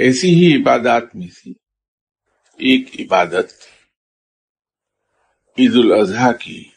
ایسی 0.00 0.28
ہی 0.28 0.62
عبادات 0.62 1.16
میں 1.16 1.28
سے 1.28 1.50
ایک 2.56 3.00
عبادت 3.00 3.52
عید 5.58 5.74
الاضحیٰ 5.74 6.32
کی 6.40 6.70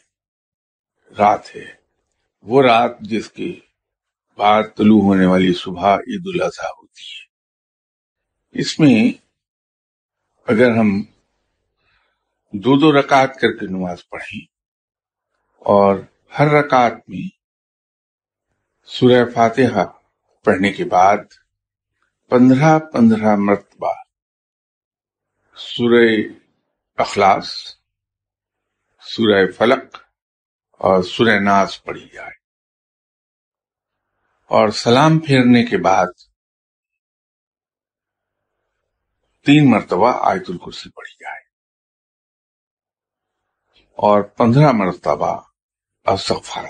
رات 1.18 1.56
ہے۔ 1.56 1.74
وہ 2.42 2.62
رات 2.62 3.00
جس 3.00 3.30
کے 3.30 3.60
بعد 4.36 4.62
طلوع 4.76 5.00
ہونے 5.02 5.26
والی 5.26 5.54
صبح 5.54 5.94
عید 5.94 6.22
الاضحیٰ 6.34 6.70
ہوتی 6.70 7.02
ہے۔ 7.02 7.24
اس 8.60 8.80
میں 8.80 9.12
اگر 10.46 10.70
ہم 10.70 11.02
دو 12.52 12.78
دو 12.78 13.00
رکعت 13.00 13.40
کر 13.40 13.52
کے 13.52 13.66
نماز 13.66 14.08
پڑھیں 14.08 14.40
اور 15.58 15.98
ہر 16.38 16.46
رکعت 16.46 16.94
میں 17.08 17.28
سورہ 18.84 19.30
فاتحہ 19.34 19.84
پڑھنے 20.44 20.72
کے 20.72 20.84
بعد 20.84 21.16
پندرہ 22.30 22.78
پندرہ 22.78 23.36
مرتبہ۔ 23.36 23.92
سورہ 25.56 26.08
اخلاص، 26.96 27.48
سورہ 29.00 29.52
فلق 29.52 29.96
اور 30.70 31.02
سورہ 31.02 31.38
ناز 31.40 31.82
پڑھی 31.82 32.08
جائے۔ 32.08 32.32
اور 34.46 34.68
سلام 34.68 35.18
پھیرنے 35.18 35.64
کے 35.64 35.78
بعد 35.78 36.06
تین 39.44 39.70
مرتبہ 39.70 40.12
آیت 40.20 40.42
الکرسی 40.48 40.90
پڑھی 40.90 41.14
جائے۔ 41.14 41.42
اور 43.80 44.22
پندرہ 44.22 44.72
مرتبہ 44.72 45.40
استغفار۔ 46.04 46.64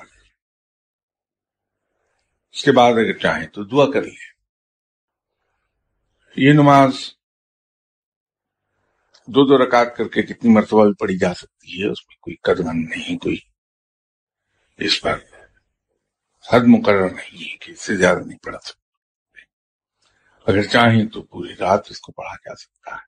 اس 2.52 2.64
کے 2.64 2.72
بعد 2.72 2.92
اگر 2.92 3.18
چاہیں 3.18 3.46
تو 3.46 3.64
دعا 3.64 3.92
کر 3.92 4.02
لیں۔ 4.02 4.33
یہ 6.36 6.52
نماز 6.52 6.92
دو 9.28 9.44
دو 9.46 9.64
رکعت 9.64 9.96
کر 9.96 10.08
کے 10.08 10.22
کتنی 10.22 10.50
مرتبہ 10.50 10.84
بھی 10.84 10.94
پڑھی 10.94 11.18
جا 11.18 11.34
سکتی 11.34 11.82
ہے، 11.82 11.88
اس 11.88 12.08
میں 12.08 12.16
کوئی 12.20 12.36
قدم 12.36 12.70
نہیں، 12.78 13.18
کوئی 13.18 13.36
اس 14.78 15.00
پر 15.00 15.18
حد 16.52 16.60
مقرر 16.66 17.10
نہیں 17.10 17.42
ہے 17.42 17.56
کہ 17.56 17.72
اس 17.72 17.80
سے 17.80 17.96
زیادہ 17.96 18.18
نہیں 18.18 18.38
پڑھا 18.38 18.58
سکتا 18.58 18.84
اگر 20.46 20.62
چاہیں 20.62 21.06
تو 21.06 21.22
پوری 21.22 21.54
رات 21.60 21.86
اس 21.90 22.00
کو 22.00 22.12
پڑھا 22.12 22.34
جا 22.34 22.54
سکتا 22.54 22.94
ہے۔ 22.94 23.02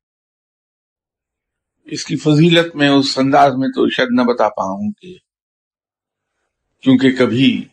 اس 1.85 2.05
کی 2.05 2.17
فضیلت 2.17 2.77
میں 2.77 2.89
اس 2.89 3.19
انداز 3.19 3.53
میں 3.57 3.69
تو 3.69 3.89
شاید 3.89 4.09
نہ 4.11 4.23
بتا 4.23 4.49
پاؤں 4.49 4.93
کہ 4.93 5.17
کیونکہ 6.83 7.17
کبھی 7.17 7.65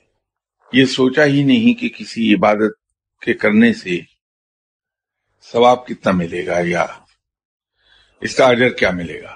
یہ 0.74 0.86
سوچا 0.86 1.26
ہی 1.26 1.44
نہیں 1.44 1.80
کہ 1.80 1.90
کسی 1.90 2.34
عبادت 2.34 2.80
کے 3.22 3.34
کرنے 3.34 3.74
سے 3.74 4.13
ثواب 5.52 5.88
کتنا 5.88 6.12
ملے 6.12 6.46
گا 6.48 6.60
یا 6.60 6.86
اس 8.22 8.36
کا 8.36 8.46
اجر 8.46 8.70
کیا 8.70 8.92
ملے 8.92 9.22
گا؟ 9.22 9.36